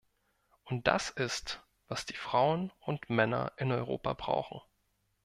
[0.63, 4.61] Und das ist, was die Frauen und Männer in Europa brauchen.